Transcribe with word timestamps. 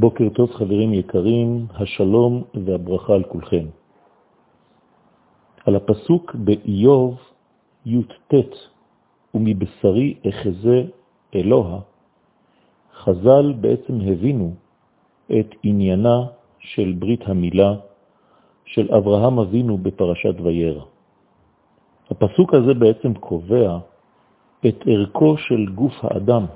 בוקר 0.00 0.28
טוב 0.28 0.50
חברים 0.52 0.94
יקרים, 0.94 1.66
השלום 1.74 2.42
והברכה 2.54 3.14
על 3.14 3.22
כולכם. 3.22 3.66
על 5.66 5.76
הפסוק 5.76 6.34
באיוב 6.34 7.20
י"ט, 7.86 8.34
ומבשרי 9.34 10.14
אחזה 10.28 10.82
אלוה, 11.34 11.80
חז"ל 12.94 13.52
בעצם 13.60 14.00
הבינו 14.00 14.54
את 15.38 15.54
עניינה 15.62 16.18
של 16.58 16.96
ברית 16.98 17.28
המילה 17.28 17.74
של 18.64 18.94
אברהם 18.94 19.38
אבינו 19.38 19.78
בפרשת 19.78 20.40
וירא. 20.40 20.84
הפסוק 22.10 22.54
הזה 22.54 22.74
בעצם 22.74 23.14
קובע 23.14 23.78
את 24.66 24.78
ערכו 24.86 25.36
של 25.36 25.66
גוף 25.74 25.94
האדם 26.02 26.46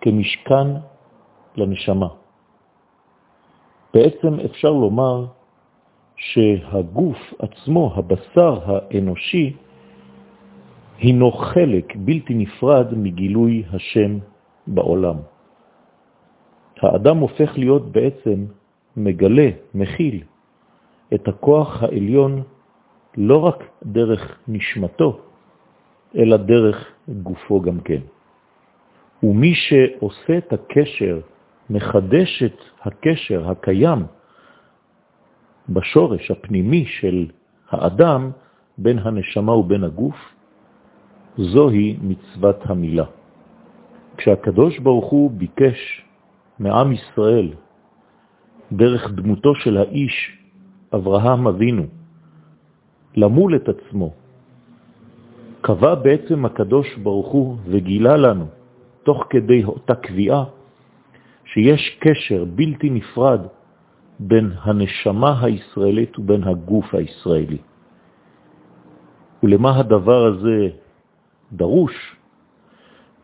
כמשכן 0.00 0.68
לנשמה. 1.56 2.21
בעצם 3.94 4.40
אפשר 4.40 4.70
לומר 4.70 5.26
שהגוף 6.16 7.18
עצמו, 7.38 7.92
הבשר 7.96 8.58
האנושי, 8.64 9.56
הינו 10.98 11.32
חלק 11.32 11.96
בלתי 11.96 12.34
נפרד 12.34 12.86
מגילוי 12.96 13.62
השם 13.72 14.18
בעולם. 14.66 15.16
האדם 16.80 17.16
הופך 17.16 17.58
להיות 17.58 17.92
בעצם 17.92 18.46
מגלה, 18.96 19.48
מכיל, 19.74 20.22
את 21.14 21.28
הכוח 21.28 21.82
העליון 21.82 22.42
לא 23.16 23.38
רק 23.44 23.64
דרך 23.82 24.38
נשמתו, 24.48 25.20
אלא 26.16 26.36
דרך 26.36 26.92
גופו 27.22 27.60
גם 27.60 27.80
כן. 27.80 28.00
ומי 29.22 29.54
שעושה 29.54 30.38
את 30.38 30.52
הקשר, 30.52 31.20
מחדש 31.70 32.42
את 32.42 32.58
הקשר 32.82 33.50
הקיים 33.50 34.02
בשורש 35.68 36.30
הפנימי 36.30 36.84
של 36.86 37.26
האדם 37.70 38.30
בין 38.78 38.98
הנשמה 38.98 39.52
ובין 39.52 39.84
הגוף, 39.84 40.16
זוהי 41.36 41.96
מצוות 42.02 42.56
המילה. 42.62 43.04
כשהקדוש 44.16 44.78
ברוך 44.78 45.10
הוא 45.10 45.30
ביקש 45.30 46.04
מעם 46.58 46.92
ישראל, 46.92 47.48
דרך 48.72 49.10
דמותו 49.10 49.54
של 49.54 49.76
האיש 49.76 50.38
אברהם 50.94 51.46
אבינו, 51.46 51.82
למול 53.16 53.56
את 53.56 53.68
עצמו, 53.68 54.10
קבע 55.60 55.94
בעצם 55.94 56.44
הקדוש 56.44 56.96
ברוך 56.96 57.28
הוא 57.28 57.56
וגילה 57.64 58.16
לנו, 58.16 58.46
תוך 59.02 59.24
כדי 59.30 59.64
אותה 59.64 59.94
קביעה, 59.94 60.44
שיש 61.52 61.96
קשר 62.00 62.44
בלתי 62.44 62.90
נפרד 62.90 63.40
בין 64.20 64.52
הנשמה 64.62 65.44
הישראלית 65.44 66.18
ובין 66.18 66.44
הגוף 66.44 66.94
הישראלי. 66.94 67.58
ולמה 69.42 69.78
הדבר 69.78 70.24
הזה 70.26 70.68
דרוש? 71.52 71.94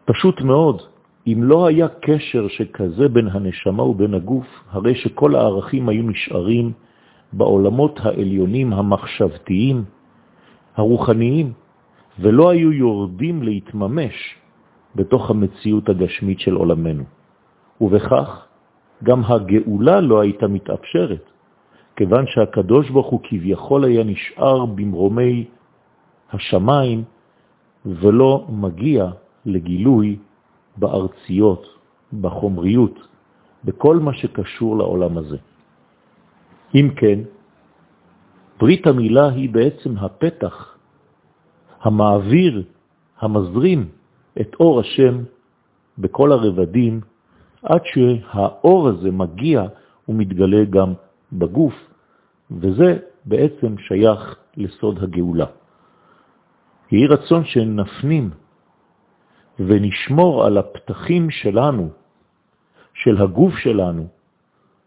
פשוט 0.05 0.41
מאוד, 0.41 0.83
אם 1.27 1.39
לא 1.43 1.67
היה 1.67 1.89
קשר 1.89 2.49
שכזה 2.49 3.09
בין 3.09 3.29
הנשמה 3.29 3.83
ובין 3.83 4.15
הגוף, 4.15 4.47
הרי 4.71 4.95
שכל 4.95 5.35
הערכים 5.35 5.89
היו 5.89 6.03
נשארים 6.03 6.73
בעולמות 7.33 8.01
העליונים 8.03 8.73
המחשבתיים, 8.73 9.85
הרוחניים, 10.77 11.53
ולא 12.21 12.51
היו 12.51 12.73
יורדים 12.73 13.43
להתממש 13.43 14.17
בתוך 14.95 15.31
המציאות 15.31 15.89
הגשמית 15.89 16.41
של 16.41 16.55
עולמנו. 16.55 17.18
ובכך 17.81 18.47
גם 19.03 19.25
הגאולה 19.25 20.01
לא 20.01 20.21
הייתה 20.21 20.47
מתאפשרת, 20.49 21.25
כיוון 21.97 22.25
שהקדוש 22.27 22.91
ברוך 22.91 23.07
הוא 23.07 23.21
כביכול 23.23 23.85
היה 23.85 24.05
נשאר 24.05 24.67
במרומי 24.67 25.45
השמיים 26.33 27.05
ולא 27.87 28.47
מגיע 28.49 29.11
לגילוי 29.47 30.19
בארציות, 30.77 31.67
בחומריות, 32.21 32.99
בכל 33.65 33.97
מה 33.97 34.13
שקשור 34.15 34.77
לעולם 34.77 35.19
הזה. 35.19 35.37
אם 36.75 36.91
כן, 36.97 37.19
ברית 38.61 38.87
המילה 38.87 39.29
היא 39.29 39.51
בעצם 39.51 39.99
הפתח 39.99 40.77
המעביר, 41.81 42.65
המזרים 43.19 43.89
את 44.41 44.55
אור 44.61 44.81
השם 44.81 45.15
בכל 45.99 46.33
הרבדים, 46.33 47.01
עד 47.69 47.81
שהאור 47.85 48.89
הזה 48.89 49.11
מגיע 49.11 49.67
ומתגלה 50.09 50.65
גם 50.65 50.93
בגוף, 51.33 51.75
וזה 52.51 52.99
בעצם 53.25 53.79
שייך 53.79 54.37
לסוד 54.57 55.03
הגאולה. 55.03 55.47
יהי 56.93 57.07
רצון 57.07 57.45
שנפנים 57.45 58.31
ונשמור 59.59 60.45
על 60.45 60.59
הפתחים 60.59 61.31
שלנו, 61.31 61.89
של 62.95 63.23
הגוף 63.23 63.55
שלנו, 63.57 64.07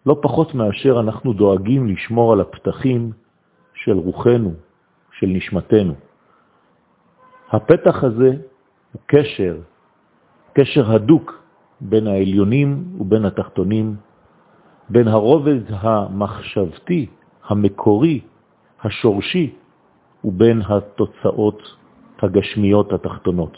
לא 0.06 0.20
פחות 0.22 0.56
מאשר 0.56 1.00
אנחנו 1.00 1.34
דואגים 1.34 1.88
לשמור 1.88 2.34
על 2.34 2.42
הפתחים 2.42 3.12
של 3.74 3.98
רוחנו, 3.98 4.54
של 5.20 5.28
נשמתנו. 5.28 5.94
הפתח 7.52 8.04
הזה 8.04 8.30
הוא 8.92 9.02
קשר, 9.06 9.58
קשר 10.54 10.92
הדוק 10.92 11.44
בין 11.82 12.08
העליונים 12.08 12.84
ובין 13.00 13.26
התחתונים, 13.26 13.96
בין 14.90 15.08
הרובד 15.08 15.62
המחשבתי, 15.70 17.06
המקורי, 17.48 18.20
השורשי, 18.84 19.54
ובין 20.24 20.62
התוצאות 20.62 21.62
הגשמיות 22.22 22.94
התחתונות. 22.94 23.58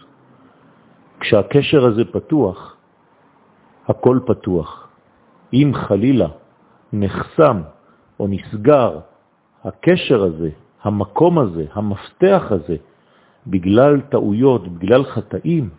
כשהקשר 1.20 1.86
הזה 1.86 2.06
פתוח, 2.06 2.76
הכל 3.88 4.20
פתוח. 4.26 4.88
אם 5.54 5.72
חלילה 5.74 6.28
נחסם 6.94 7.62
או 8.20 8.28
נסגר 8.28 9.00
הקשר 9.64 10.24
הזה, 10.24 10.50
המקום 10.84 11.40
הזה, 11.40 11.66
המפתח 11.74 12.44
הזה, 12.50 12.76
בגלל 13.48 14.02
טעויות, 14.02 14.68
בגלל 14.68 15.04
חטאים, 15.04 15.70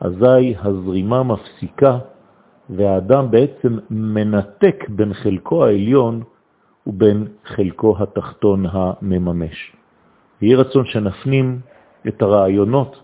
אזי 0.00 0.54
הזרימה 0.58 1.22
מפסיקה 1.22 1.98
והאדם 2.70 3.30
בעצם 3.30 3.78
מנתק 3.90 4.84
בין 4.88 5.14
חלקו 5.14 5.64
העליון 5.64 6.22
ובין 6.86 7.28
חלקו 7.44 7.96
התחתון 8.02 8.64
המממש. 8.70 9.72
יהיה 10.40 10.56
רצון 10.58 10.84
שנפנים 10.86 11.60
את 12.08 12.22
הרעיונות 12.22 13.00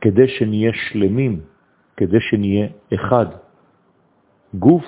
כדי 0.00 0.28
שנהיה 0.28 0.72
שלמים, 0.74 1.40
כדי 1.96 2.20
שנהיה 2.20 2.66
אחד, 2.94 3.26
גוף 4.54 4.84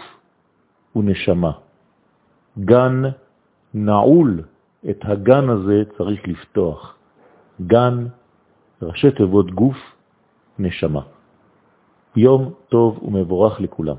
ונשמה. 0.96 1.52
גן 2.58 3.02
נעול, 3.74 4.42
את 4.90 5.00
הגן 5.02 5.48
הזה 5.48 5.82
צריך 5.98 6.20
לפתוח. 6.28 6.96
גן, 7.66 8.06
ראשי 8.82 9.10
תיבות 9.10 9.50
גוף, 9.50 9.76
נשמה. 10.58 11.00
יום 12.16 12.52
טוב 12.68 12.98
ומבורך 13.02 13.60
לכולם. 13.60 13.96